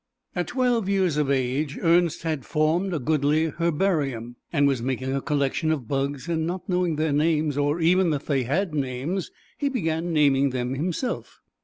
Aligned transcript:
At 0.35 0.47
twelve 0.47 0.89
years 0.89 1.15
of 1.17 1.29
age 1.29 1.77
Ernst 1.79 2.23
had 2.23 2.43
formed 2.43 2.91
a 2.91 2.97
goodly 2.97 3.49
herbarium, 3.49 4.35
and 4.51 4.67
was 4.67 4.81
making 4.81 5.13
a 5.13 5.21
collection 5.21 5.71
of 5.71 5.87
bugs, 5.87 6.27
and 6.27 6.47
not 6.47 6.67
knowing 6.67 6.95
their 6.95 7.13
names 7.13 7.55
or 7.55 7.79
even 7.79 8.09
that 8.09 8.25
they 8.25 8.41
had 8.41 8.73
names, 8.73 9.29
he 9.59 9.69
began 9.69 10.11
naming 10.11 10.49
them 10.49 10.73
himself. 10.73 11.39